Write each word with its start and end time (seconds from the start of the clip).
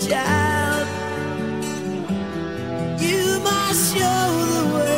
child. 0.00 0.88
You 3.00 3.40
must 3.40 3.94
show 3.94 4.26
the 4.52 4.74
world. 4.74 4.91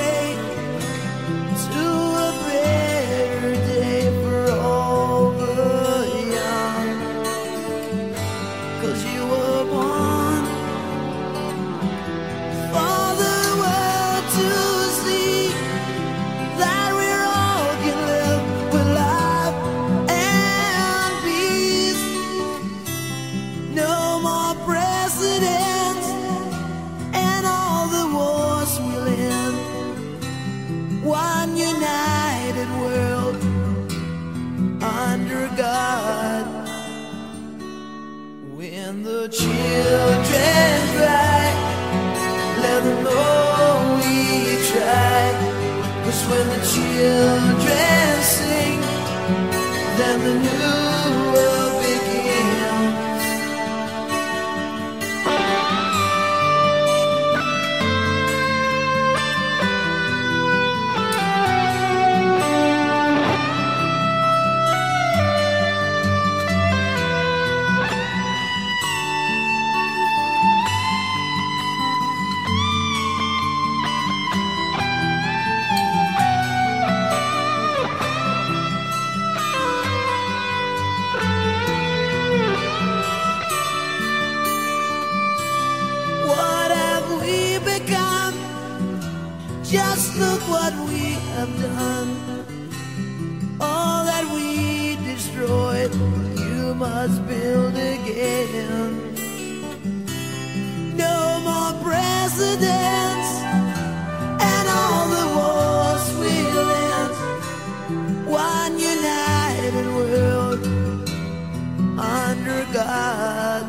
God 112.87 113.65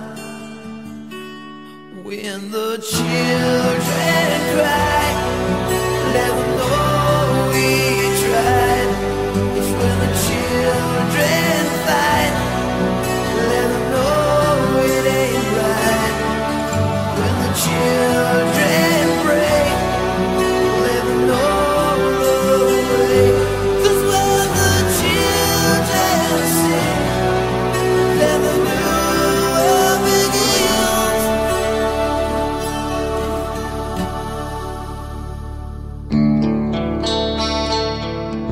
when 2.03 2.51
the 2.51 2.77
children 2.83 4.41
cry. 4.53 4.84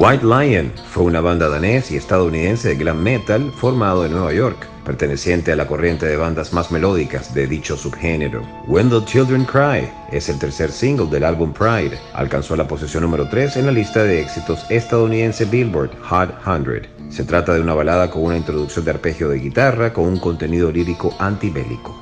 White 0.04 0.26
Lion 0.26 0.70
fue 0.90 1.06
una 1.06 1.22
banda 1.22 1.48
danés 1.48 1.90
y 1.90 1.96
estadounidense 1.96 2.68
de 2.68 2.76
glam 2.76 3.02
metal 3.02 3.54
formado 3.56 4.06
en 4.06 4.12
Nueva 4.12 4.34
York, 4.34 4.68
perteneciente 4.84 5.54
a 5.54 5.56
la 5.56 5.66
corriente 5.66 6.06
de 6.06 6.18
bandas 6.18 6.52
más 6.52 6.72
melódicas 6.72 7.34
de 7.34 7.48
dicho 7.48 7.78
subgénero. 7.78 8.42
When 8.68 8.90
the 8.90 9.06
Children 9.06 9.46
Cry 9.46 9.90
es 10.12 10.28
el 10.28 10.40
tercer 10.40 10.74
single 10.74 11.06
del 11.06 11.24
álbum 11.24 11.54
Pride, 11.54 11.98
alcanzó 12.16 12.58
la 12.58 12.68
posición 12.68 13.04
número 13.04 13.30
3 13.30 13.56
en 13.56 13.66
la 13.68 13.72
lista 13.72 14.04
de 14.04 14.20
éxitos 14.20 14.70
estadounidense 14.70 15.46
Billboard 15.46 15.92
Hot 16.02 16.32
100. 16.44 16.90
Se 17.10 17.24
trata 17.24 17.54
de 17.54 17.62
una 17.62 17.74
balada 17.74 18.10
con 18.10 18.26
una 18.26 18.36
introducción 18.36 18.84
de 18.84 18.92
arpegio 18.92 19.30
de 19.30 19.40
guitarra 19.40 19.94
con 19.94 20.04
un 20.04 20.20
contenido 20.20 20.70
lírico 20.70 21.16
antibélico. 21.18 21.98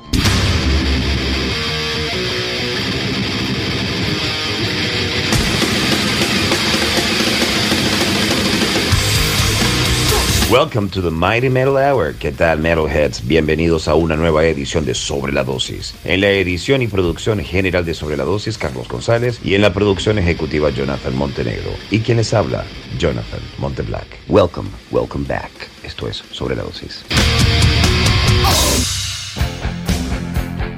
Welcome 10.52 10.90
to 10.90 11.00
the 11.00 11.10
Mighty 11.10 11.48
Metal 11.48 11.78
Hour. 11.78 12.12
¿Qué 12.12 12.30
tal, 12.30 12.58
Metalheads? 12.58 13.26
Bienvenidos 13.26 13.88
a 13.88 13.94
una 13.94 14.16
nueva 14.16 14.44
edición 14.44 14.84
de 14.84 14.92
Sobre 14.92 15.32
la 15.32 15.44
Dosis. 15.44 15.94
En 16.04 16.20
la 16.20 16.28
edición 16.28 16.82
y 16.82 16.88
producción 16.88 17.40
general 17.40 17.86
de 17.86 17.94
Sobre 17.94 18.18
la 18.18 18.24
Dosis, 18.24 18.58
Carlos 18.58 18.86
González, 18.86 19.40
y 19.42 19.54
en 19.54 19.62
la 19.62 19.72
producción 19.72 20.18
ejecutiva, 20.18 20.68
Jonathan 20.68 21.16
Montenegro. 21.16 21.70
¿Y 21.90 22.00
quién 22.00 22.18
les 22.18 22.34
habla? 22.34 22.66
Jonathan 22.98 23.40
Monteblack. 23.56 24.06
Welcome, 24.28 24.68
welcome 24.90 25.24
back. 25.26 25.50
Esto 25.84 26.06
es 26.06 26.22
Sobre 26.32 26.54
la 26.54 26.64
Dosis. 26.64 27.02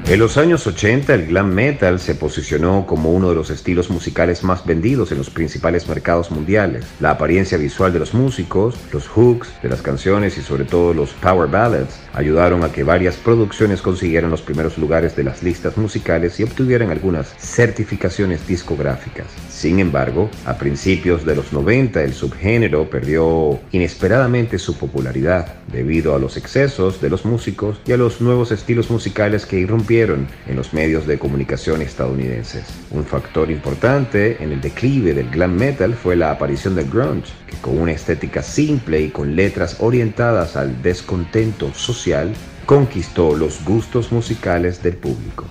En 0.07 0.19
los 0.19 0.37
años 0.37 0.67
80 0.67 1.15
el 1.15 1.27
glam 1.29 1.55
metal 1.55 1.99
se 1.99 2.15
posicionó 2.15 2.85
como 2.87 3.11
uno 3.11 3.31
de 3.31 3.35
los 3.35 3.49
estilos 3.49 3.89
musicales 3.89 4.45
más 4.45 4.67
vendidos 4.67 5.11
en 5.13 5.19
los 5.19 5.31
principales 5.31 5.89
mercados 5.89 6.31
mundiales. 6.31 6.85
La 7.01 7.13
apariencia 7.13 7.57
visual 7.57 7.91
de 7.95 8.01
los 8.01 8.13
músicos, 8.13 8.77
los 8.93 9.09
hooks 9.09 9.49
de 9.63 9.71
las 9.71 9.81
canciones 9.81 10.37
y 10.37 10.43
sobre 10.43 10.67
todo 10.67 10.93
los 10.93 11.15
power 11.15 11.49
ballads 11.49 11.99
ayudaron 12.13 12.65
a 12.65 12.71
que 12.71 12.85
varias 12.85 13.17
producciones 13.17 13.81
consiguieran 13.81 14.31
los 14.31 14.43
primeros 14.43 14.77
lugares 14.77 15.17
de 15.17 15.25
las 15.25 15.43
listas 15.43 15.79
musicales 15.79 16.39
y 16.39 16.43
obtuvieran 16.43 16.91
algunas 16.91 17.35
certificaciones 17.39 18.47
discográficas. 18.47 19.29
Sin 19.49 19.79
embargo, 19.79 20.29
a 20.45 20.59
principios 20.59 21.25
de 21.25 21.35
los 21.35 21.51
90 21.51 22.03
el 22.03 22.13
subgénero 22.13 22.91
perdió 22.91 23.59
inesperadamente 23.73 24.59
su 24.59 24.77
popularidad 24.77 25.55
debido 25.73 26.15
a 26.15 26.19
los 26.19 26.37
excesos 26.37 27.01
de 27.01 27.09
los 27.09 27.25
músicos 27.25 27.81
y 27.87 27.93
a 27.93 27.97
los 27.97 28.21
nuevos 28.21 28.53
estilos 28.53 28.91
musicales 28.91 29.47
que 29.47 29.59
irrumpieron 29.59 29.94
en 30.03 30.57
los 30.57 30.75
medios 30.75 31.07
de 31.07 31.21
comunicación 31.21 31.81
estadounidenses. 31.81 32.65
Un 32.91 33.05
factor 33.05 33.49
importante 33.49 34.43
en 34.43 34.51
el 34.51 34.61
declive 34.61 35.15
del 35.15 35.31
glam 35.31 35.55
metal 35.55 35.95
fue 35.95 36.17
la 36.17 36.33
aparición 36.33 36.75
del 36.75 36.91
grunge, 36.91 37.33
que 37.47 37.57
con 37.59 37.79
una 37.79 37.93
estética 37.93 38.43
simple 38.43 39.01
y 39.03 39.11
con 39.11 39.37
letras 39.37 39.77
orientadas 39.79 40.57
al 40.57 40.83
descontento 40.83 41.73
social, 41.75 42.35
conquistó 42.67 43.37
los 43.37 43.65
gustos 43.65 44.11
musicales 44.11 44.83
del 44.83 44.97
público. 44.97 45.45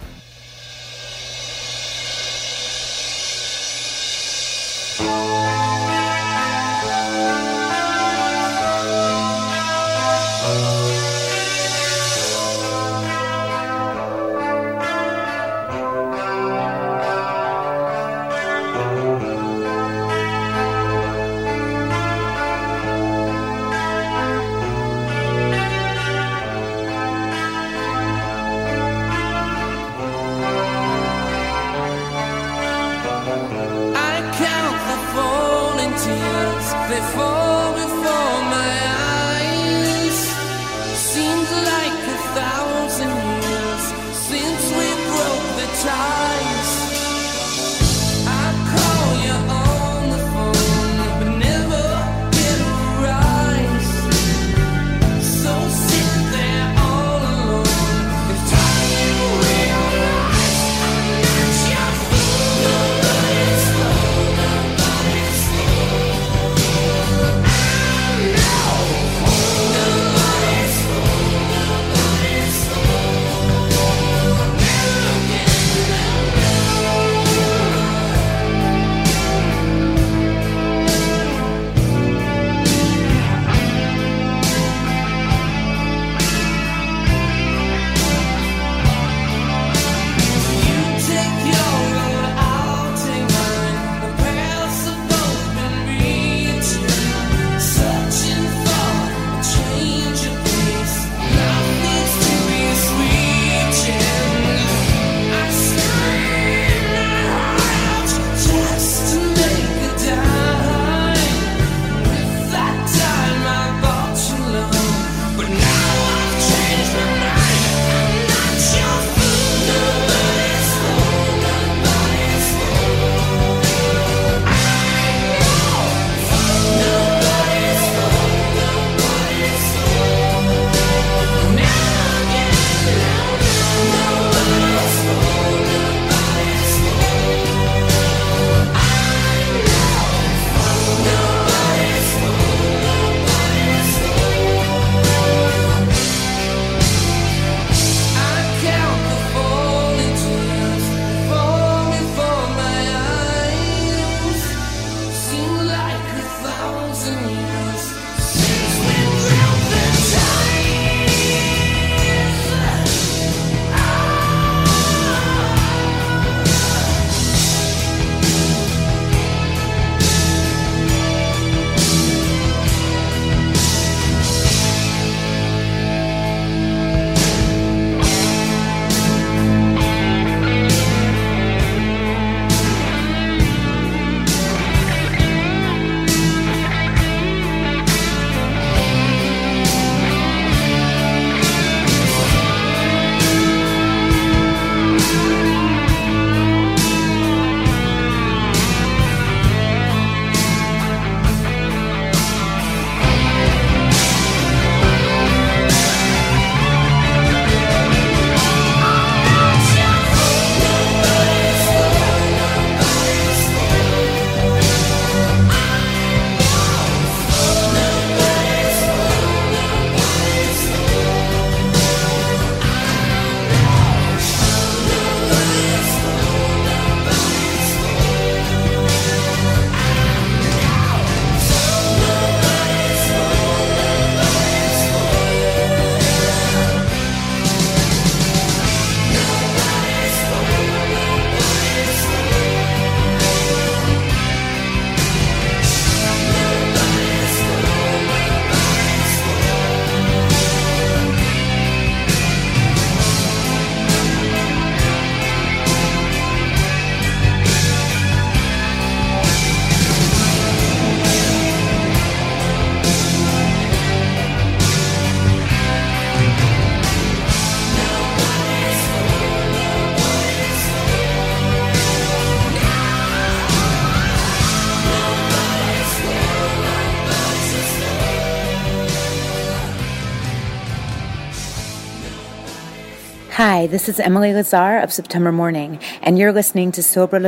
Hi, 283.53 283.67
this 283.67 283.87
is 283.87 283.99
Emily 283.99 284.33
Lazar 284.33 284.79
of 284.79 284.91
September 284.91 285.31
Morning, 285.31 285.77
and 286.01 286.17
you're 286.17 286.33
listening 286.33 286.71
to 286.71 286.81
Sobre 286.81 287.19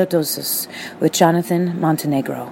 with 1.00 1.12
Jonathan 1.12 1.80
Montenegro. 1.80 2.52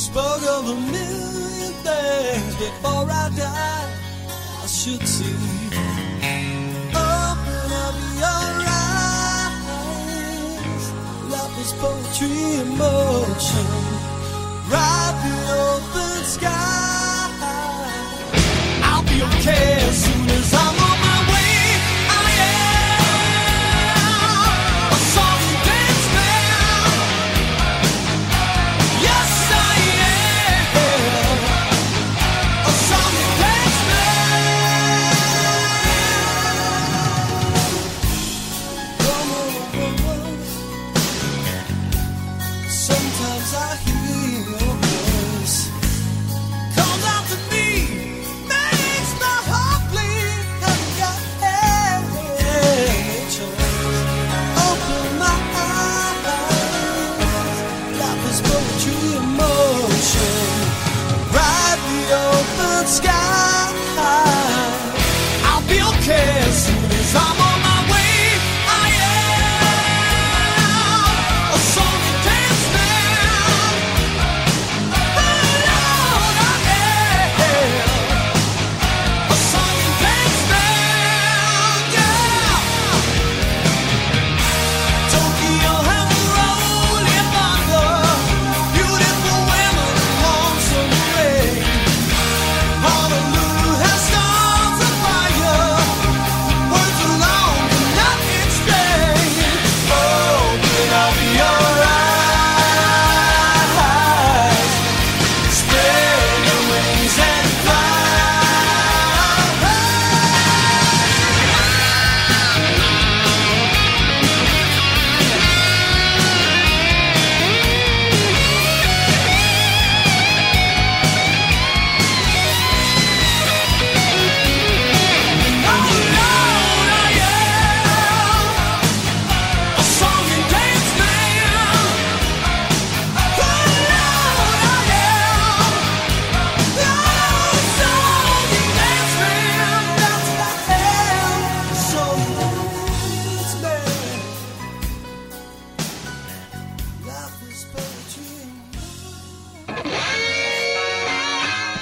Spoke 0.00 0.42
of 0.48 0.66
a 0.66 0.74
million 0.74 1.72
things 1.84 2.54
before 2.56 3.06
I 3.22 3.28
die. 3.36 3.88
I 4.62 4.66
should 4.66 5.06
see. 5.06 5.36
Open 6.88 7.72
up 7.84 7.96
your 8.22 8.64
eyes. 9.44 9.74
Life 11.30 11.56
is 11.60 11.72
poetry 11.74 12.40
in 12.60 12.68
motion. 12.78 13.66
Ride 14.72 15.16
the 15.22 15.36
open 15.68 16.24
sky. 16.24 17.28
I'll 18.82 19.02
be 19.02 19.22
okay 19.22 19.79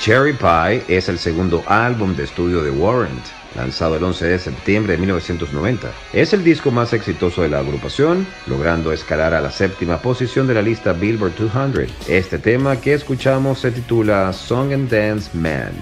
Cherry 0.09 0.33
Pie 0.33 0.83
es 0.88 1.11
el 1.11 1.19
segundo 1.19 1.62
álbum 1.67 2.17
de 2.17 2.25
estudio 2.25 2.62
de 2.62 2.71
Warrant, 2.71 3.27
lanzado 3.55 3.97
el 3.97 4.03
11 4.03 4.25
de 4.25 4.38
septiembre 4.38 4.95
de 4.95 5.00
1990. 5.00 5.91
Es 6.15 6.33
el 6.33 6.43
disco 6.43 6.71
más 6.71 6.95
exitoso 6.95 7.43
de 7.43 7.50
la 7.50 7.59
agrupación, 7.59 8.27
logrando 8.47 8.91
escalar 8.91 9.35
a 9.35 9.43
la 9.43 9.50
séptima 9.50 9.99
posición 9.99 10.47
de 10.47 10.55
la 10.55 10.62
lista 10.62 10.95
Billboard 10.95 11.35
200. 11.37 12.09
Este 12.09 12.38
tema 12.38 12.81
que 12.81 12.95
escuchamos 12.95 13.59
se 13.59 13.71
titula 13.71 14.33
Song 14.33 14.73
and 14.73 14.91
Dance 14.91 15.29
Man. 15.37 15.73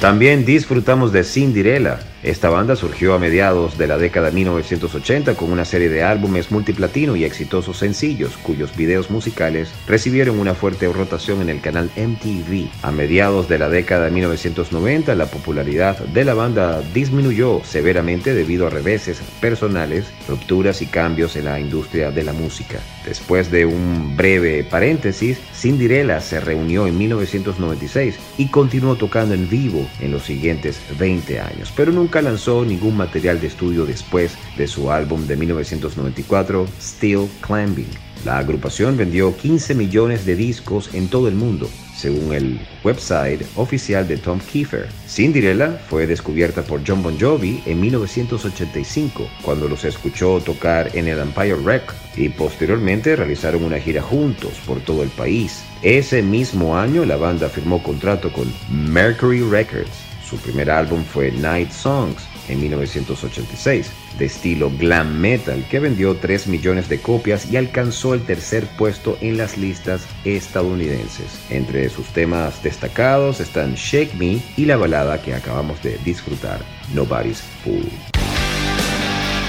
También 0.00 0.44
disfrutamos 0.44 1.12
de 1.12 1.22
Cinderella. 1.22 2.00
Esta 2.24 2.48
banda 2.48 2.74
surgió 2.74 3.12
a 3.12 3.18
mediados 3.18 3.76
de 3.76 3.86
la 3.86 3.98
década 3.98 4.30
de 4.30 4.36
1980 4.36 5.34
con 5.34 5.52
una 5.52 5.66
serie 5.66 5.90
de 5.90 6.04
álbumes 6.04 6.50
multiplatino 6.50 7.16
y 7.16 7.24
exitosos 7.24 7.76
sencillos 7.76 8.38
cuyos 8.38 8.74
videos 8.74 9.10
musicales 9.10 9.74
recibieron 9.86 10.38
una 10.38 10.54
fuerte 10.54 10.90
rotación 10.90 11.42
en 11.42 11.50
el 11.50 11.60
canal 11.60 11.90
MTV. 11.94 12.70
A 12.80 12.92
mediados 12.92 13.46
de 13.50 13.58
la 13.58 13.68
década 13.68 14.06
de 14.06 14.12
1990 14.12 15.14
la 15.14 15.26
popularidad 15.26 15.98
de 15.98 16.24
la 16.24 16.32
banda 16.32 16.80
disminuyó 16.94 17.60
severamente 17.62 18.32
debido 18.32 18.66
a 18.66 18.70
reveses 18.70 19.20
personales, 19.42 20.06
rupturas 20.26 20.80
y 20.80 20.86
cambios 20.86 21.36
en 21.36 21.44
la 21.44 21.60
industria 21.60 22.10
de 22.10 22.24
la 22.24 22.32
música. 22.32 22.78
Después 23.04 23.50
de 23.50 23.66
un 23.66 24.16
breve 24.16 24.64
paréntesis, 24.64 25.38
Cinderella 25.54 26.22
se 26.22 26.40
reunió 26.40 26.86
en 26.86 26.96
1996 26.96 28.18
y 28.38 28.48
continuó 28.48 28.96
tocando 28.96 29.34
en 29.34 29.46
vivo 29.50 29.86
en 30.00 30.10
los 30.10 30.22
siguientes 30.22 30.80
20 30.98 31.38
años, 31.38 31.70
pero 31.76 31.92
nunca 31.92 32.13
lanzó 32.22 32.64
ningún 32.64 32.96
material 32.96 33.40
de 33.40 33.48
estudio 33.48 33.86
después 33.86 34.36
de 34.56 34.66
su 34.66 34.90
álbum 34.90 35.26
de 35.26 35.36
1994, 35.36 36.66
Still 36.80 37.28
Climbing. 37.40 37.88
La 38.24 38.38
agrupación 38.38 38.96
vendió 38.96 39.36
15 39.36 39.74
millones 39.74 40.24
de 40.24 40.34
discos 40.34 40.88
en 40.94 41.08
todo 41.08 41.28
el 41.28 41.34
mundo, 41.34 41.68
según 41.94 42.32
el 42.32 42.58
website 42.82 43.42
oficial 43.56 44.08
de 44.08 44.16
Tom 44.16 44.40
Kiefer. 44.40 44.88
Cinderella 45.06 45.78
fue 45.90 46.06
descubierta 46.06 46.62
por 46.62 46.80
John 46.86 47.02
Bon 47.02 47.20
Jovi 47.20 47.62
en 47.66 47.80
1985, 47.80 49.28
cuando 49.42 49.68
los 49.68 49.84
escuchó 49.84 50.40
tocar 50.40 50.90
en 50.96 51.08
el 51.08 51.18
Empire 51.18 51.56
Records 51.56 52.00
y 52.16 52.30
posteriormente 52.30 53.14
realizaron 53.14 53.62
una 53.62 53.78
gira 53.78 54.00
juntos 54.00 54.54
por 54.66 54.80
todo 54.80 55.02
el 55.02 55.10
país. 55.10 55.62
Ese 55.82 56.22
mismo 56.22 56.78
año 56.78 57.04
la 57.04 57.16
banda 57.16 57.50
firmó 57.50 57.82
contrato 57.82 58.32
con 58.32 58.50
Mercury 58.70 59.42
Records. 59.42 60.13
Su 60.28 60.36
primer 60.38 60.70
álbum 60.70 61.04
fue 61.04 61.30
Night 61.32 61.70
Songs 61.70 62.22
en 62.48 62.60
1986, 62.60 63.90
de 64.18 64.24
estilo 64.24 64.70
glam 64.70 65.18
metal, 65.18 65.66
que 65.70 65.80
vendió 65.80 66.16
3 66.16 66.46
millones 66.46 66.88
de 66.88 67.00
copias 67.00 67.50
y 67.50 67.56
alcanzó 67.56 68.14
el 68.14 68.22
tercer 68.22 68.66
puesto 68.78 69.18
en 69.20 69.36
las 69.36 69.56
listas 69.58 70.06
estadounidenses. 70.24 71.40
Entre 71.50 71.88
sus 71.88 72.06
temas 72.08 72.62
destacados 72.62 73.40
están 73.40 73.74
Shake 73.74 74.14
Me 74.14 74.42
y 74.56 74.64
la 74.64 74.76
balada 74.76 75.20
que 75.20 75.34
acabamos 75.34 75.82
de 75.82 75.98
disfrutar, 76.04 76.60
Nobody's 76.94 77.42
Fool. 77.62 77.88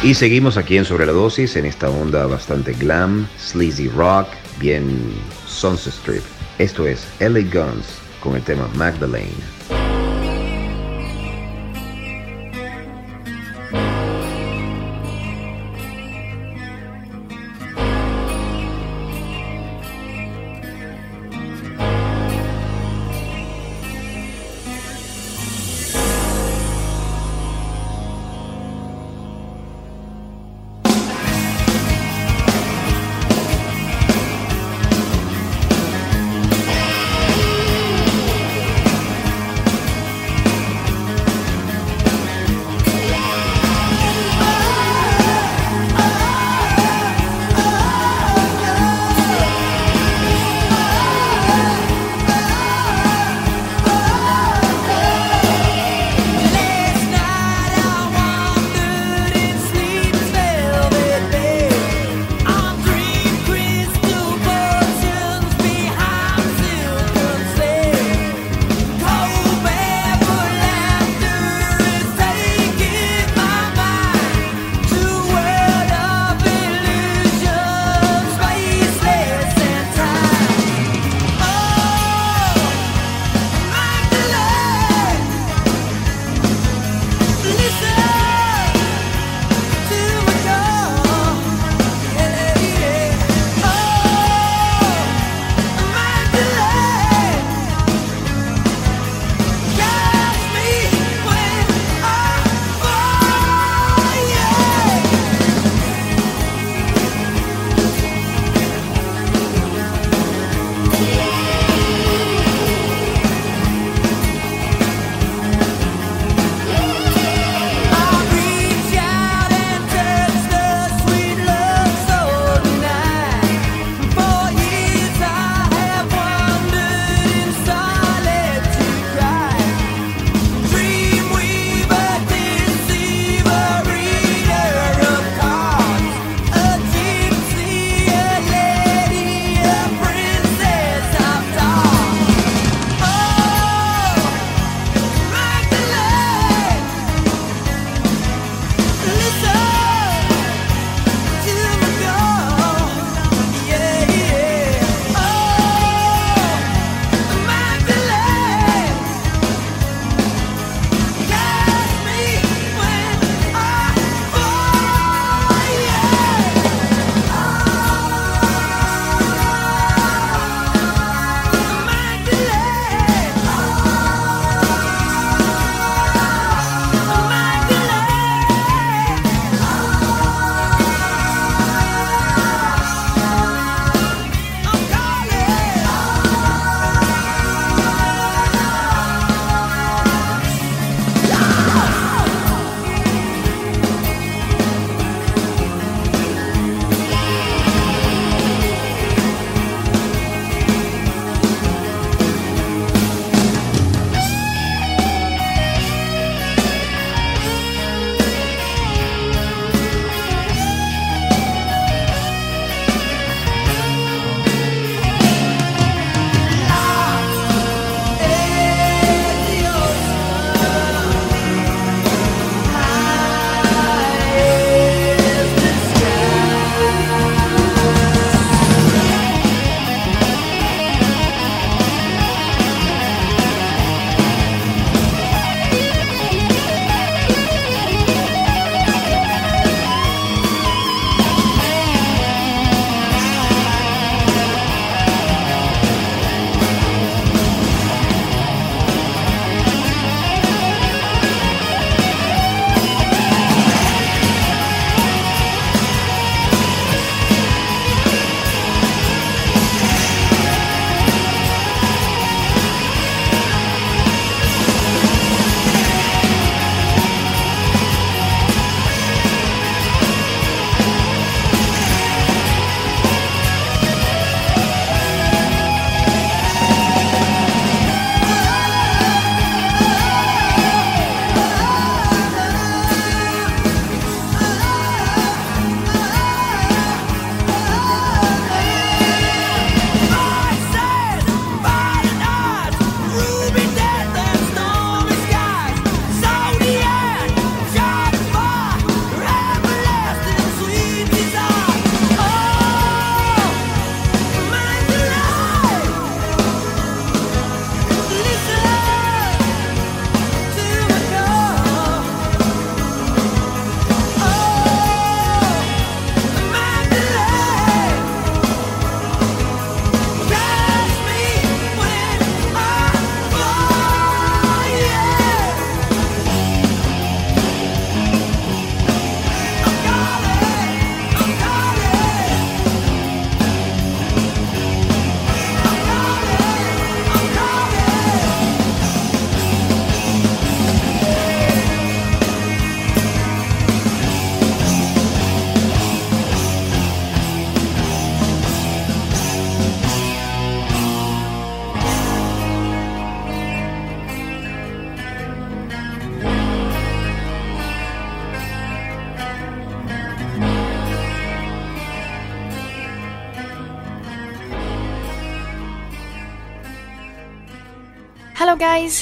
Y 0.03 0.13
seguimos 0.13 0.57
aquí 0.57 0.77
en 0.77 0.85
Sobre 0.85 1.05
la 1.05 1.13
Dosis, 1.13 1.55
en 1.55 1.65
esta 1.65 1.89
onda 1.89 2.27
bastante 2.27 2.73
glam, 2.73 3.27
sleazy 3.39 3.87
rock, 3.87 4.27
bien 4.59 4.85
Sunset 5.47 5.93
Strip. 5.93 6.23
Esto 6.59 6.85
es 6.85 7.07
LA 7.19 7.39
Guns 7.51 7.85
con 8.21 8.35
el 8.35 8.43
tema 8.43 8.67
Magdalene. 8.75 9.54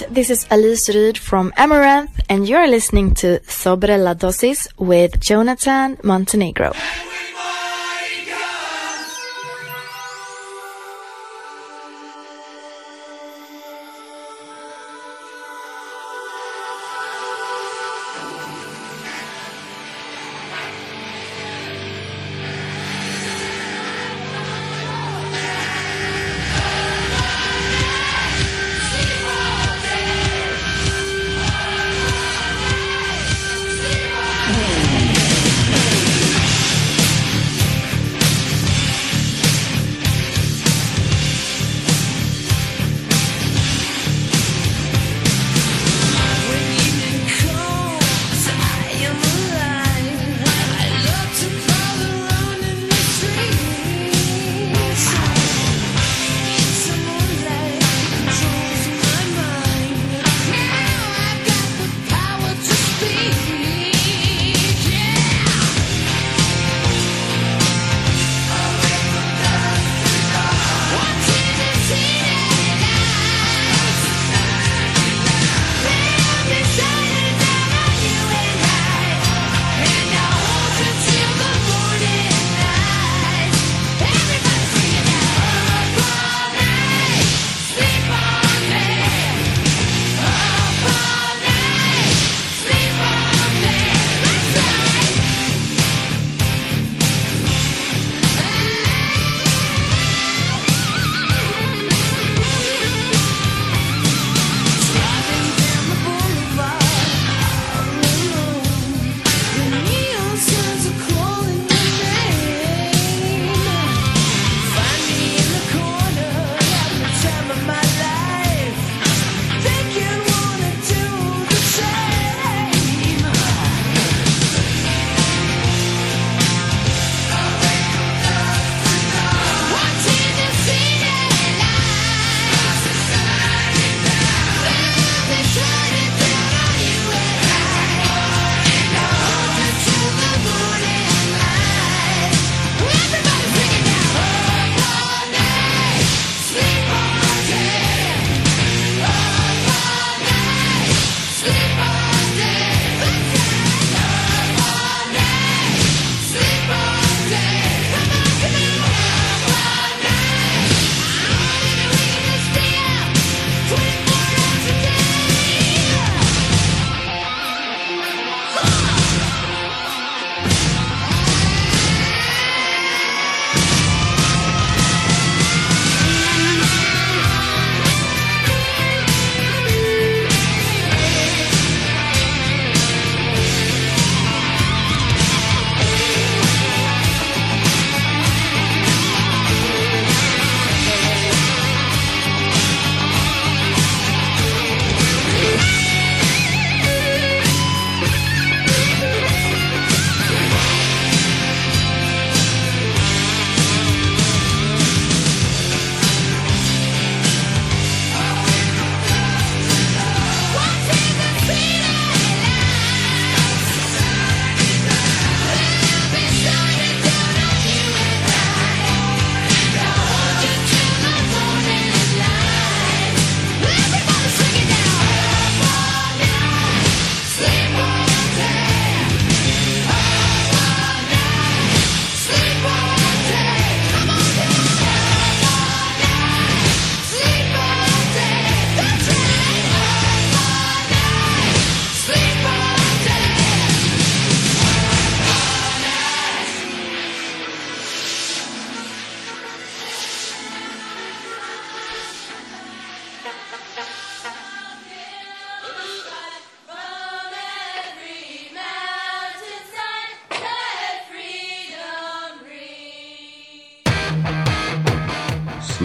This 0.02 0.30
is 0.30 0.48
Alice 0.50 0.90
Ryd 0.90 1.18
from 1.18 1.54
Amaranth 1.56 2.20
and 2.30 2.48
you're 2.48 2.68
listening 2.68 3.14
to 3.16 3.40
Sobre 3.48 3.98
la 3.98 4.14
Dosis 4.14 4.68
with 4.78 5.20
Jonathan 5.20 5.98
Montenegro. 6.04 6.74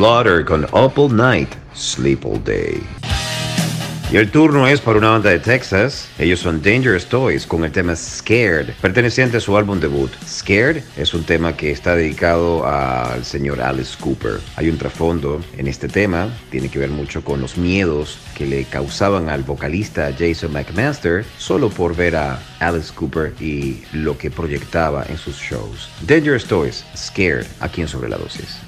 Slaughter 0.08 0.42
con 0.42 0.64
Up 0.72 0.98
All 0.98 1.14
Night, 1.14 1.50
Sleep 1.74 2.24
All 2.24 2.42
Day. 2.42 2.82
Y 4.10 4.16
el 4.16 4.30
turno 4.30 4.66
es 4.66 4.80
para 4.80 4.96
una 4.96 5.10
banda 5.10 5.28
de 5.28 5.38
Texas. 5.38 6.08
Ellos 6.18 6.40
son 6.40 6.62
Dangerous 6.62 7.04
Toys 7.04 7.46
con 7.46 7.62
el 7.62 7.72
tema 7.72 7.94
Scared, 7.94 8.70
perteneciente 8.80 9.36
a 9.36 9.40
su 9.40 9.54
álbum 9.54 9.78
debut. 9.78 10.10
Scared 10.26 10.82
es 10.96 11.12
un 11.12 11.24
tema 11.24 11.54
que 11.54 11.70
está 11.70 11.94
dedicado 11.94 12.66
al 12.66 13.22
señor 13.22 13.60
Alice 13.60 13.98
Cooper. 14.00 14.40
Hay 14.56 14.70
un 14.70 14.78
trasfondo 14.78 15.42
en 15.58 15.66
este 15.66 15.88
tema, 15.88 16.34
tiene 16.50 16.70
que 16.70 16.78
ver 16.78 16.88
mucho 16.88 17.22
con 17.22 17.42
los 17.42 17.58
miedos 17.58 18.18
que 18.34 18.46
le 18.46 18.64
causaban 18.64 19.28
al 19.28 19.42
vocalista 19.42 20.10
Jason 20.18 20.54
McMaster 20.54 21.22
solo 21.36 21.68
por 21.68 21.94
ver 21.94 22.16
a 22.16 22.40
Alice 22.60 22.94
Cooper 22.94 23.34
y 23.40 23.82
lo 23.92 24.16
que 24.16 24.30
proyectaba 24.30 25.04
en 25.06 25.18
sus 25.18 25.36
shows. 25.36 25.90
Dangerous 26.06 26.46
Toys, 26.46 26.82
Scared, 26.96 27.44
aquí 27.60 27.82
en 27.82 27.88
Sobre 27.88 28.08
la 28.08 28.16
Dosis. 28.16 28.67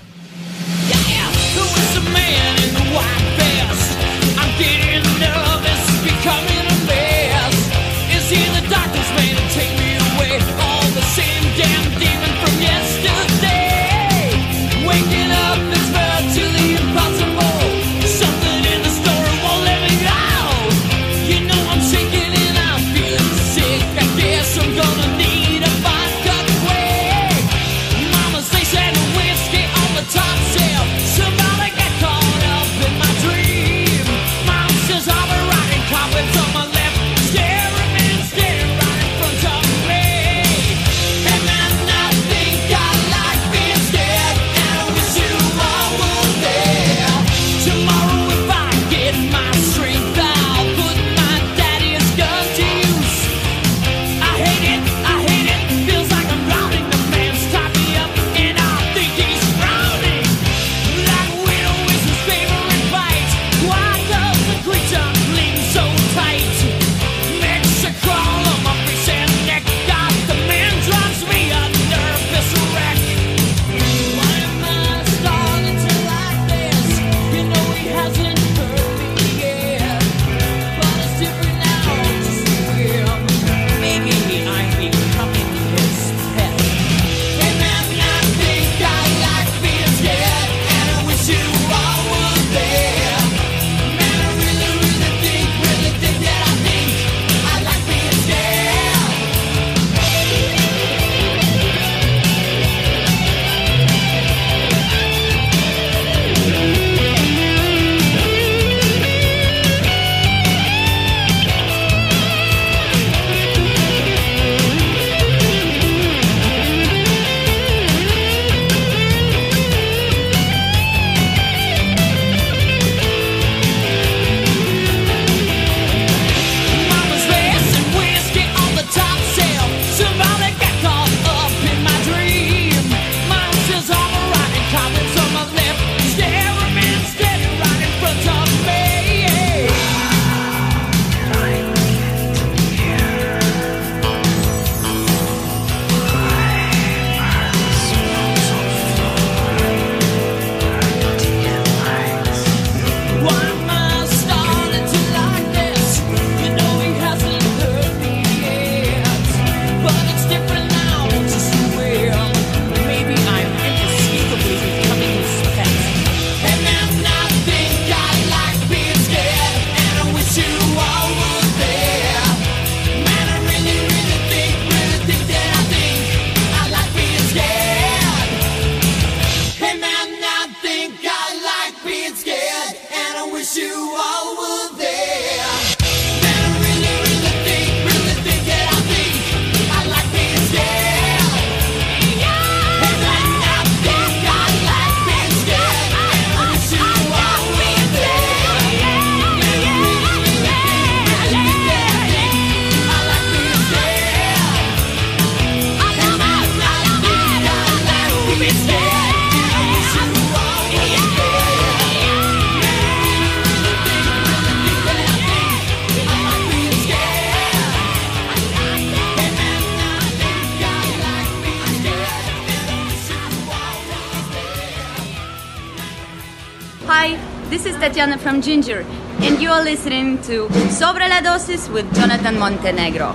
Hi, 226.92 227.14
this 227.50 227.66
is 227.66 227.76
Tatiana 227.76 228.18
from 228.18 228.42
Ginger, 228.42 228.85
and 229.20 229.40
you 229.40 229.48
are 229.50 229.62
listening 229.62 230.20
to 230.22 230.48
Sobre 230.70 231.09
la 231.09 231.20
Dosis 231.20 231.72
with 231.72 231.87
Jonathan 231.94 232.37
Montenegro. 232.37 233.14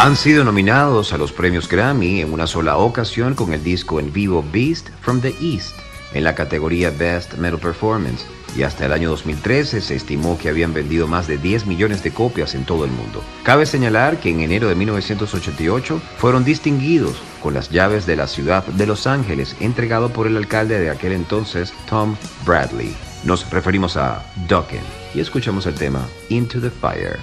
Han 0.00 0.16
sido 0.16 0.44
nominados 0.44 1.12
a 1.12 1.18
los 1.18 1.30
premios 1.30 1.68
Grammy 1.68 2.22
en 2.22 2.32
una 2.32 2.46
sola 2.46 2.78
ocasión 2.78 3.34
con 3.34 3.52
el 3.52 3.62
disco 3.62 4.00
en 4.00 4.10
vivo 4.10 4.42
Beast 4.50 4.88
from 5.02 5.20
the 5.20 5.34
East 5.42 5.76
en 6.14 6.24
la 6.24 6.34
categoría 6.34 6.88
Best 6.88 7.34
Metal 7.34 7.60
Performance 7.60 8.24
y 8.56 8.62
hasta 8.62 8.86
el 8.86 8.94
año 8.94 9.10
2013 9.10 9.82
se 9.82 9.94
estimó 9.94 10.38
que 10.38 10.48
habían 10.48 10.72
vendido 10.72 11.06
más 11.06 11.26
de 11.26 11.36
10 11.36 11.66
millones 11.66 12.02
de 12.02 12.12
copias 12.12 12.54
en 12.54 12.64
todo 12.64 12.86
el 12.86 12.90
mundo. 12.90 13.22
Cabe 13.42 13.66
señalar 13.66 14.16
que 14.16 14.30
en 14.30 14.40
enero 14.40 14.70
de 14.70 14.74
1988 14.74 16.00
fueron 16.16 16.46
distinguidos 16.46 17.20
con 17.42 17.52
las 17.52 17.68
llaves 17.68 18.06
de 18.06 18.16
la 18.16 18.26
ciudad 18.26 18.64
de 18.64 18.86
Los 18.86 19.06
Ángeles 19.06 19.54
entregado 19.60 20.08
por 20.14 20.26
el 20.26 20.38
alcalde 20.38 20.80
de 20.80 20.88
aquel 20.88 21.12
entonces, 21.12 21.74
Tom 21.90 22.16
Bradley. 22.46 22.96
Nos 23.22 23.50
referimos 23.50 23.98
a 23.98 24.24
Dokken 24.48 24.80
y 25.14 25.20
escuchamos 25.20 25.66
el 25.66 25.74
tema 25.74 26.08
Into 26.30 26.58
the 26.58 26.70
Fire. 26.70 27.18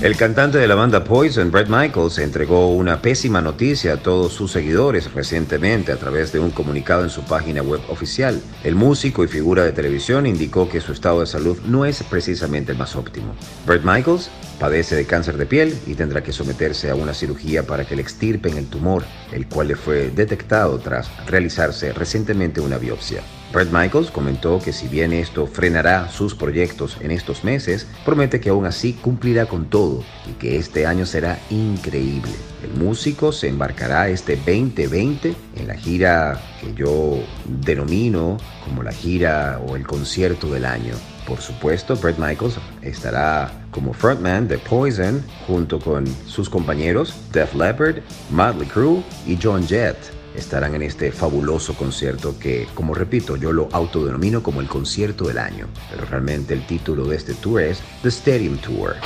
El 0.00 0.16
cantante 0.16 0.58
de 0.58 0.68
la 0.68 0.76
banda 0.76 1.02
Poison, 1.02 1.50
Brett 1.50 1.66
Michaels, 1.68 2.18
entregó 2.18 2.72
una 2.72 3.02
pésima 3.02 3.40
noticia 3.40 3.94
a 3.94 3.96
todos 3.96 4.32
sus 4.32 4.52
seguidores 4.52 5.12
recientemente 5.12 5.90
a 5.90 5.96
través 5.96 6.30
de 6.30 6.38
un 6.38 6.52
comunicado 6.52 7.02
en 7.02 7.10
su 7.10 7.24
página 7.24 7.62
web 7.62 7.80
oficial. 7.88 8.40
El 8.62 8.76
músico 8.76 9.24
y 9.24 9.26
figura 9.26 9.64
de 9.64 9.72
televisión 9.72 10.24
indicó 10.24 10.68
que 10.68 10.80
su 10.80 10.92
estado 10.92 11.18
de 11.18 11.26
salud 11.26 11.58
no 11.66 11.84
es 11.84 12.04
precisamente 12.04 12.70
el 12.70 12.78
más 12.78 12.94
óptimo. 12.94 13.34
Brett 13.66 13.82
Michaels 13.82 14.30
padece 14.60 14.94
de 14.94 15.04
cáncer 15.04 15.36
de 15.36 15.46
piel 15.46 15.76
y 15.84 15.94
tendrá 15.94 16.22
que 16.22 16.32
someterse 16.32 16.90
a 16.90 16.94
una 16.94 17.12
cirugía 17.12 17.64
para 17.66 17.84
que 17.84 17.96
le 17.96 18.02
extirpen 18.02 18.56
el 18.56 18.68
tumor, 18.68 19.02
el 19.32 19.48
cual 19.48 19.66
le 19.66 19.74
fue 19.74 20.10
detectado 20.10 20.78
tras 20.78 21.10
realizarse 21.26 21.92
recientemente 21.92 22.60
una 22.60 22.78
biopsia. 22.78 23.24
Brett 23.52 23.70
Michaels 23.72 24.10
comentó 24.10 24.58
que 24.58 24.74
si 24.74 24.88
bien 24.88 25.12
esto 25.14 25.46
frenará 25.46 26.10
sus 26.10 26.34
proyectos 26.34 26.98
en 27.00 27.10
estos 27.10 27.44
meses, 27.44 27.86
promete 28.04 28.40
que 28.40 28.50
aún 28.50 28.66
así 28.66 28.92
cumplirá 28.92 29.46
con 29.46 29.70
todo 29.70 30.04
y 30.28 30.32
que 30.32 30.58
este 30.58 30.84
año 30.84 31.06
será 31.06 31.38
increíble. 31.48 32.32
El 32.62 32.78
músico 32.78 33.32
se 33.32 33.48
embarcará 33.48 34.10
este 34.10 34.36
2020 34.36 35.34
en 35.56 35.66
la 35.66 35.74
gira 35.74 36.38
que 36.60 36.74
yo 36.74 37.22
denomino 37.46 38.36
como 38.64 38.82
la 38.82 38.92
gira 38.92 39.58
o 39.66 39.76
el 39.76 39.86
concierto 39.86 40.50
del 40.50 40.66
año. 40.66 40.94
Por 41.26 41.40
supuesto, 41.40 41.96
Brett 41.96 42.18
Michaels 42.18 42.58
estará 42.82 43.50
como 43.70 43.94
frontman 43.94 44.46
de 44.46 44.58
Poison 44.58 45.22
junto 45.46 45.78
con 45.78 46.06
sus 46.26 46.50
compañeros 46.50 47.14
Def 47.32 47.54
Leppard, 47.54 48.02
Motley 48.30 48.68
Crue 48.68 49.02
y 49.26 49.38
John 49.40 49.66
Jett 49.66 50.17
estarán 50.34 50.74
en 50.74 50.82
este 50.82 51.12
fabuloso 51.12 51.74
concierto 51.74 52.38
que, 52.38 52.66
como 52.74 52.94
repito, 52.94 53.36
yo 53.36 53.52
lo 53.52 53.68
autodenomino 53.72 54.42
como 54.42 54.60
el 54.60 54.68
concierto 54.68 55.26
del 55.26 55.38
año, 55.38 55.66
pero 55.90 56.04
realmente 56.04 56.54
el 56.54 56.66
título 56.66 57.04
de 57.06 57.16
este 57.16 57.34
tour 57.34 57.62
es 57.62 57.80
The 58.02 58.08
Stadium 58.08 58.58
Tour. 58.58 58.96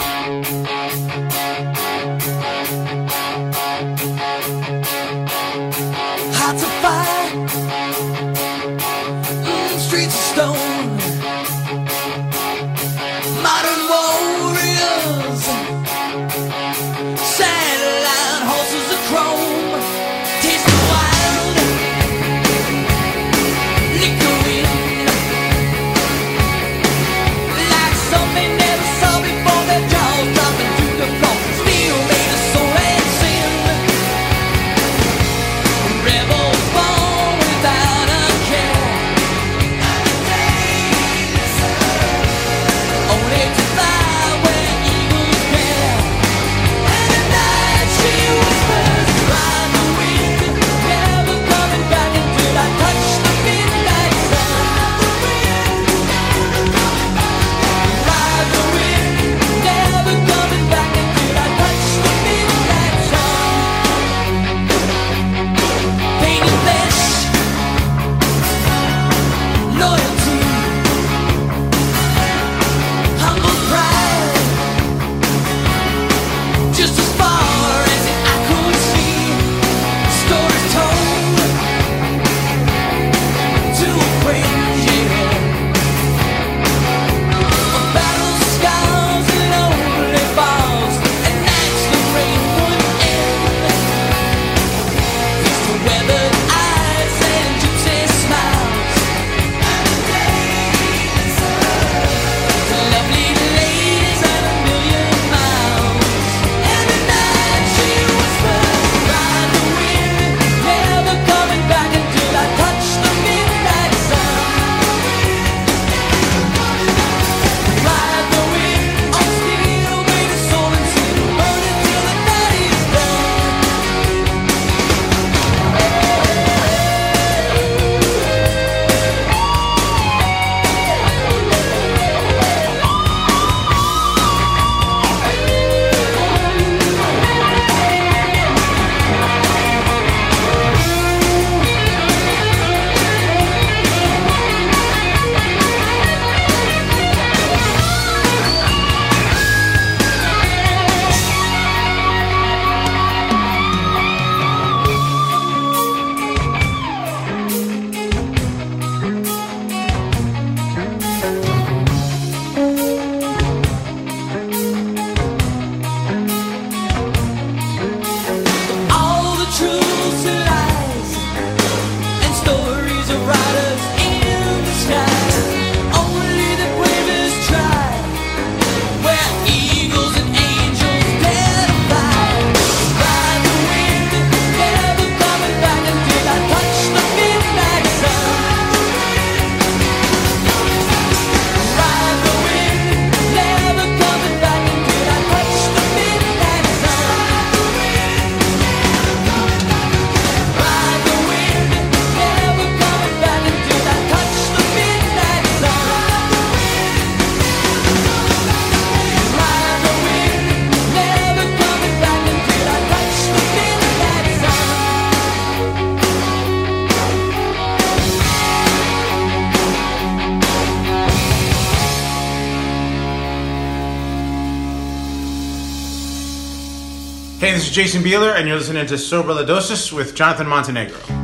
Jason 227.52 228.02
Beeler, 228.02 228.34
and 228.34 228.48
you're 228.48 228.56
listening 228.56 228.86
to 228.86 228.96
Sobre 228.96 229.34
La 229.34 229.44
Dosis 229.44 229.92
with 229.92 230.14
Jonathan 230.14 230.46
Montenegro. 230.46 231.21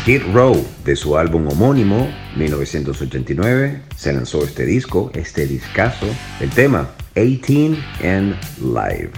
Skid 0.00 0.22
Row, 0.32 0.66
de 0.86 0.96
su 0.96 1.18
álbum 1.18 1.46
homónimo 1.48 2.10
1989, 2.34 3.82
se 3.94 4.14
lanzó 4.14 4.42
este 4.42 4.64
disco, 4.64 5.10
este 5.12 5.46
discazo, 5.46 6.06
el 6.40 6.48
tema 6.48 6.88
18 7.14 7.76
and 8.02 8.34
Live. 8.62 9.10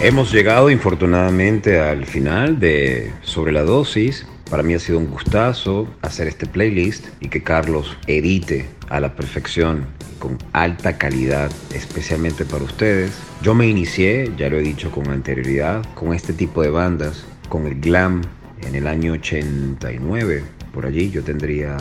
Hemos 0.00 0.32
llegado 0.32 0.70
infortunadamente 0.70 1.78
al 1.78 2.04
final 2.04 2.58
de 2.58 3.12
Sobre 3.22 3.52
la 3.52 3.62
dosis. 3.62 4.26
Para 4.50 4.64
mí 4.64 4.74
ha 4.74 4.80
sido 4.80 4.98
un 4.98 5.06
gustazo 5.06 5.86
hacer 6.02 6.26
este 6.26 6.46
playlist 6.46 7.06
y 7.20 7.28
que 7.28 7.44
Carlos 7.44 7.96
edite 8.08 8.68
a 8.88 8.98
la 8.98 9.14
perfección 9.14 9.86
con 10.18 10.36
alta 10.52 10.98
calidad, 10.98 11.52
especialmente 11.72 12.44
para 12.44 12.64
ustedes. 12.64 13.12
Yo 13.40 13.54
me 13.54 13.68
inicié, 13.68 14.32
ya 14.36 14.48
lo 14.48 14.58
he 14.58 14.62
dicho 14.62 14.90
con 14.90 15.08
anterioridad, 15.10 15.84
con 15.94 16.12
este 16.12 16.32
tipo 16.32 16.62
de 16.62 16.70
bandas, 16.70 17.24
con 17.52 17.66
el 17.66 17.78
glam 17.82 18.22
en 18.66 18.74
el 18.74 18.86
año 18.86 19.12
89. 19.12 20.42
Por 20.72 20.86
allí 20.86 21.10
yo 21.10 21.22
tendría 21.22 21.76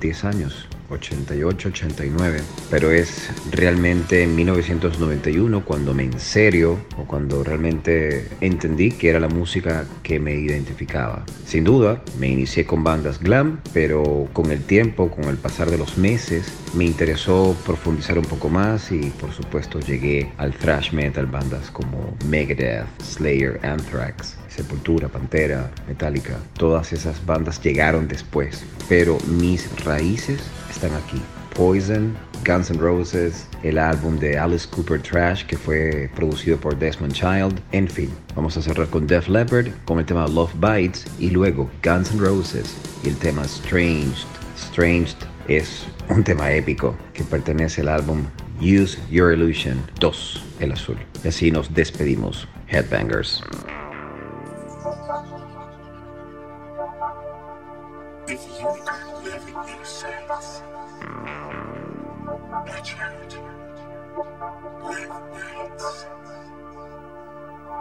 10 0.00 0.24
años. 0.24 0.68
88, 0.88 1.68
89, 1.70 2.40
pero 2.70 2.92
es 2.92 3.30
realmente 3.50 4.22
en 4.22 4.36
1991 4.36 5.64
cuando 5.64 5.94
me 5.94 6.04
en 6.04 6.20
serio 6.20 6.78
o 6.96 7.04
cuando 7.06 7.42
realmente 7.42 8.28
entendí 8.40 8.92
que 8.92 9.08
era 9.08 9.18
la 9.18 9.28
música 9.28 9.84
que 10.04 10.20
me 10.20 10.34
identificaba. 10.36 11.24
Sin 11.44 11.64
duda, 11.64 12.04
me 12.20 12.28
inicié 12.28 12.64
con 12.64 12.84
bandas 12.84 13.18
glam, 13.18 13.60
pero 13.72 14.28
con 14.32 14.52
el 14.52 14.62
tiempo, 14.62 15.10
con 15.10 15.24
el 15.24 15.38
pasar 15.38 15.70
de 15.72 15.78
los 15.78 15.98
meses, 15.98 16.52
me 16.72 16.84
interesó 16.84 17.56
profundizar 17.66 18.16
un 18.16 18.26
poco 18.26 18.48
más 18.48 18.92
y 18.92 19.10
por 19.20 19.32
supuesto 19.32 19.80
llegué 19.80 20.30
al 20.36 20.52
thrash 20.52 20.92
metal, 20.92 21.26
bandas 21.26 21.68
como 21.72 22.16
Megadeth, 22.28 22.86
Slayer, 23.02 23.58
Anthrax, 23.64 24.36
Sepultura, 24.56 25.08
Pantera, 25.08 25.70
Metallica, 25.86 26.38
todas 26.54 26.92
esas 26.92 27.24
bandas 27.26 27.62
llegaron 27.62 28.08
después, 28.08 28.64
pero 28.88 29.18
mis 29.26 29.68
raíces 29.84 30.40
están 30.70 30.92
aquí. 30.94 31.20
Poison, 31.54 32.14
Guns 32.46 32.70
N' 32.70 32.78
Roses, 32.78 33.46
el 33.62 33.78
álbum 33.78 34.18
de 34.18 34.38
Alice 34.38 34.68
Cooper 34.68 35.00
Trash 35.00 35.44
que 35.44 35.56
fue 35.56 36.10
producido 36.14 36.58
por 36.58 36.78
Desmond 36.78 37.12
Child, 37.12 37.60
en 37.72 37.88
fin, 37.88 38.10
vamos 38.34 38.56
a 38.56 38.62
cerrar 38.62 38.88
con 38.88 39.06
Def 39.06 39.28
Leppard, 39.28 39.68
con 39.84 39.98
el 39.98 40.06
tema 40.06 40.26
Love 40.26 40.54
Bites 40.54 41.06
y 41.18 41.30
luego 41.30 41.70
Guns 41.82 42.12
N' 42.12 42.20
Roses 42.20 42.76
y 43.04 43.08
el 43.08 43.16
tema 43.16 43.44
Stranged. 43.44 44.26
Stranged 44.58 45.16
es 45.48 45.86
un 46.08 46.24
tema 46.24 46.50
épico 46.52 46.96
que 47.12 47.24
pertenece 47.24 47.82
al 47.82 47.88
álbum 47.88 48.24
Use 48.60 48.98
Your 49.10 49.32
Illusion 49.32 49.78
2, 50.00 50.44
el 50.60 50.72
azul. 50.72 50.96
Y 51.24 51.28
así 51.28 51.50
nos 51.50 51.72
despedimos, 51.74 52.48
Headbangers. 52.68 53.42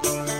When 0.05 0.34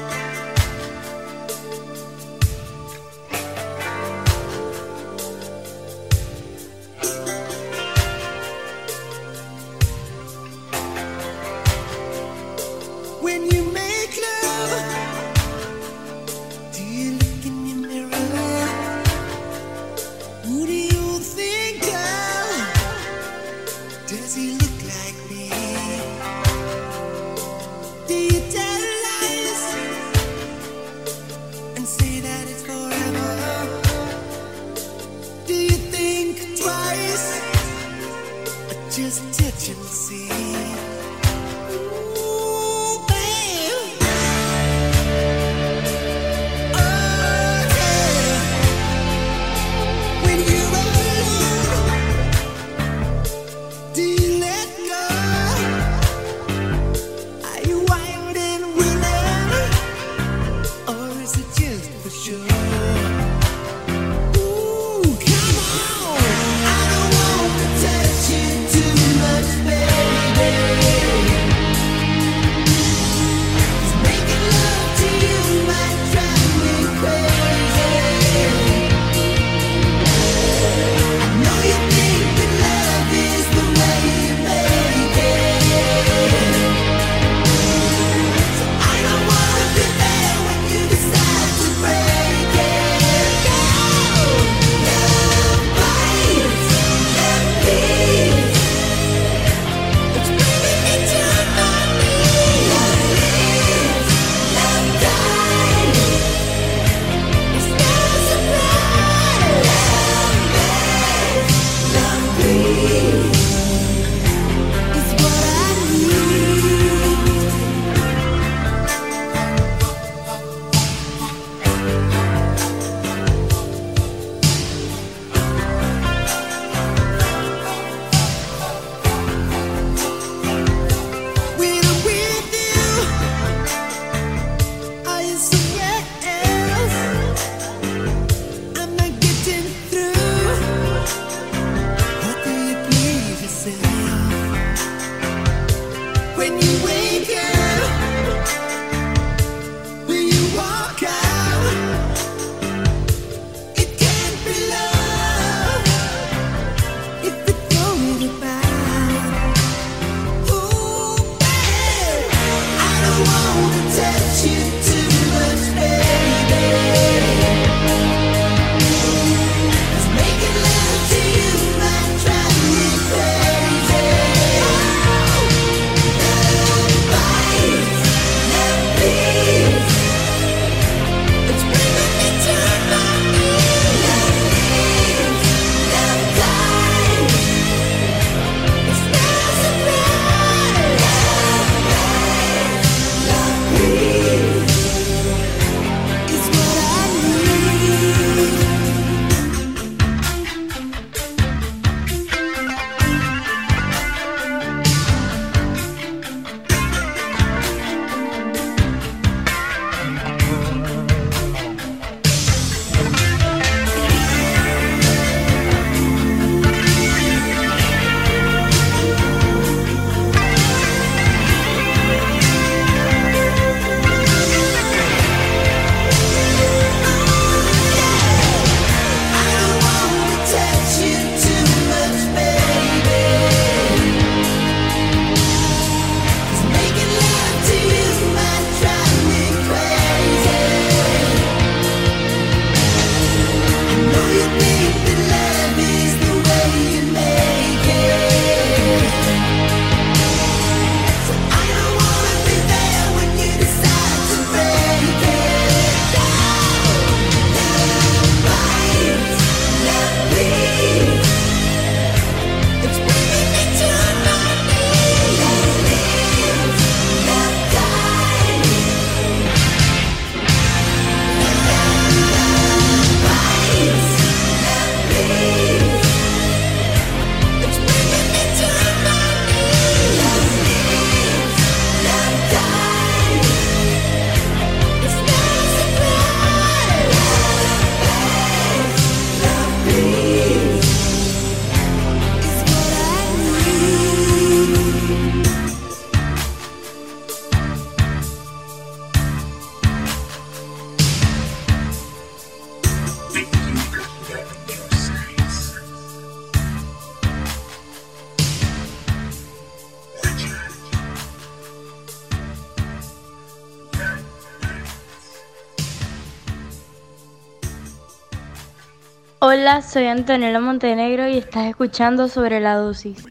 Soy 319.81 320.05
Antonella 320.05 320.61
Montenegro 320.61 321.27
y 321.27 321.37
estás 321.37 321.65
escuchando 321.65 322.29
sobre 322.29 322.61
la 322.61 322.75
dosis. 322.75 323.25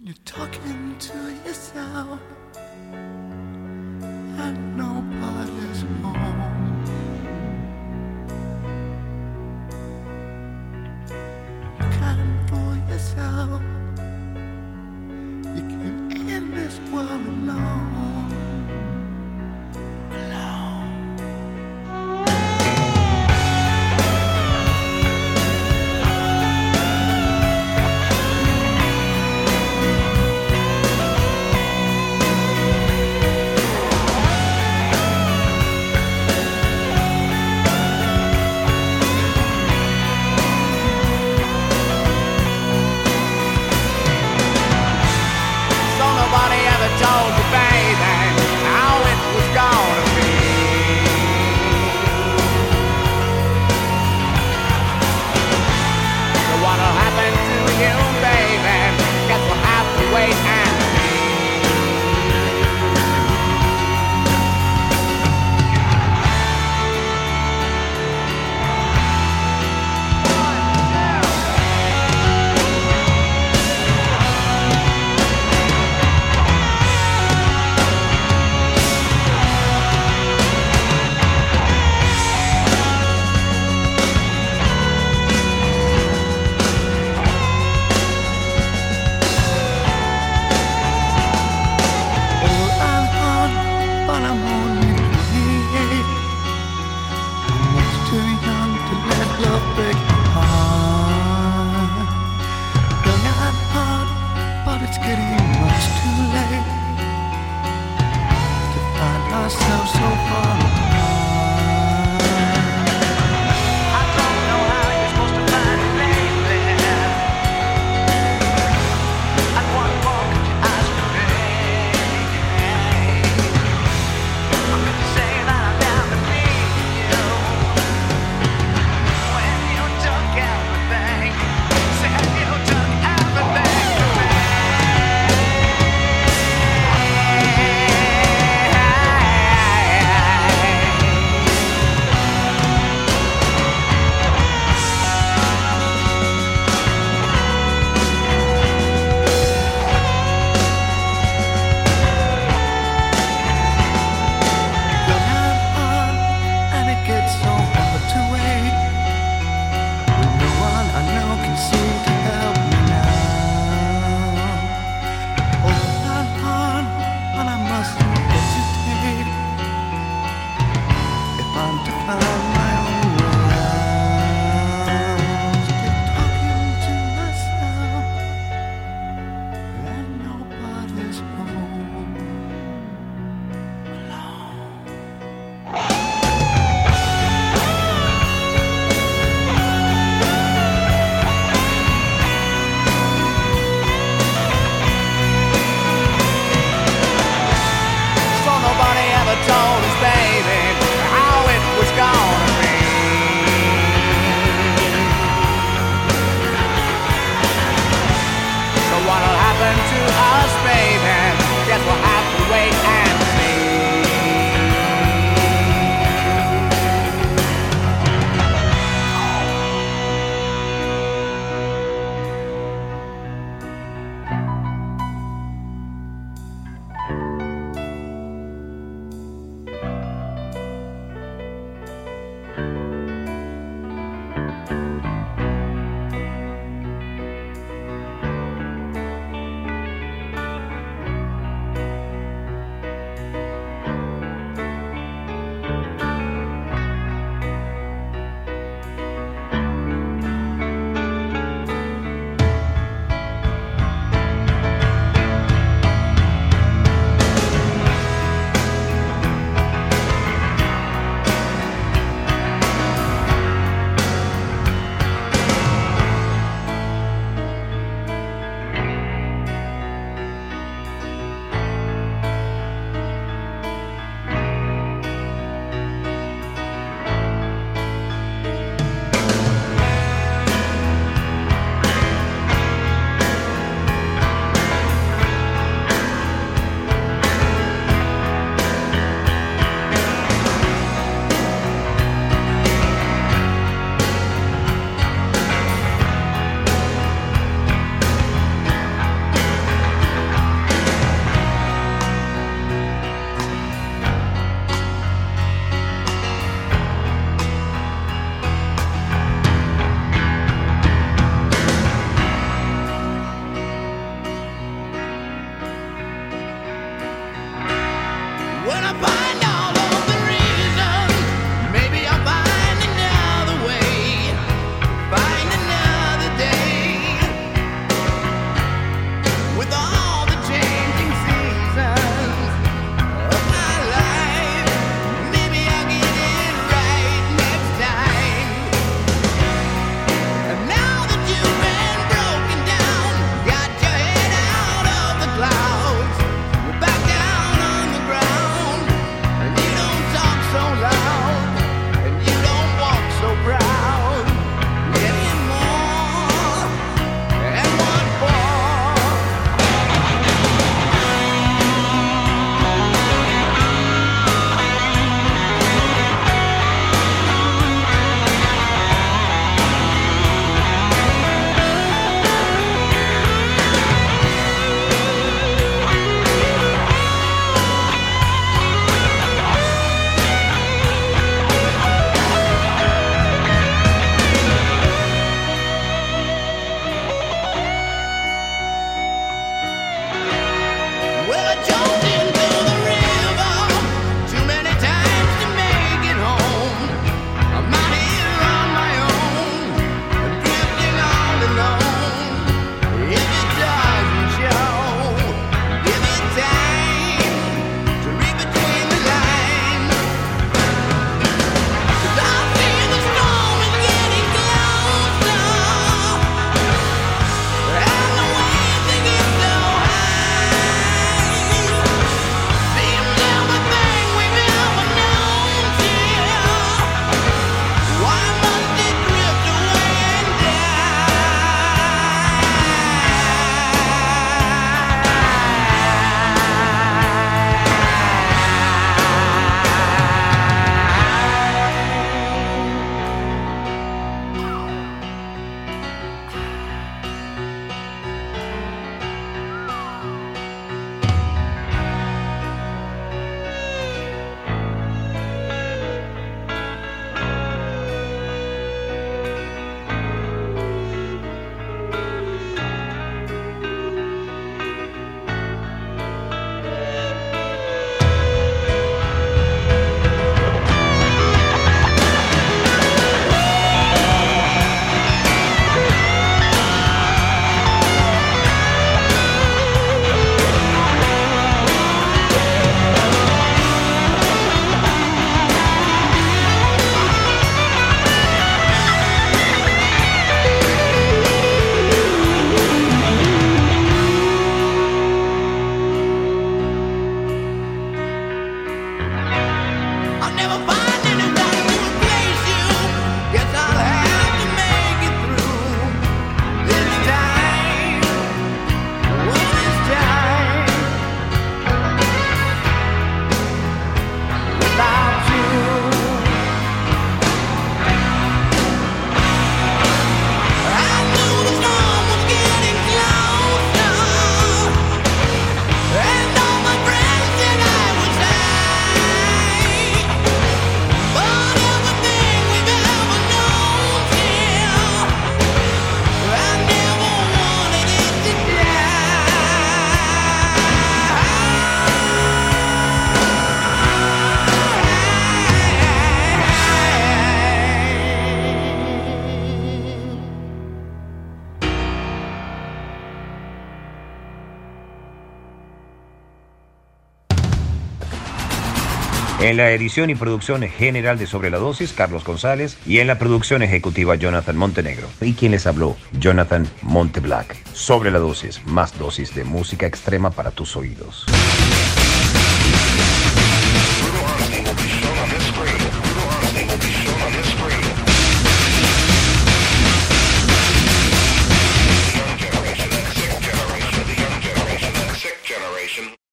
En 559.44 559.58
la 559.58 559.72
edición 559.72 560.08
y 560.08 560.14
producción 560.14 560.62
general 560.62 561.18
de 561.18 561.26
Sobre 561.26 561.50
la 561.50 561.58
Dosis, 561.58 561.92
Carlos 561.92 562.24
González. 562.24 562.78
Y 562.86 563.00
en 563.00 563.06
la 563.06 563.18
producción 563.18 563.62
ejecutiva, 563.62 564.14
Jonathan 564.14 564.56
Montenegro. 564.56 565.06
Y 565.20 565.34
quien 565.34 565.52
les 565.52 565.66
habló, 565.66 565.98
Jonathan 566.18 566.66
Monteblack. 566.80 567.54
Sobre 567.74 568.10
la 568.10 568.20
Dosis, 568.20 568.64
más 568.64 568.98
dosis 568.98 569.34
de 569.34 569.44
música 569.44 569.86
extrema 569.86 570.30
para 570.30 570.50
tus 570.50 570.76
oídos. 570.76 571.26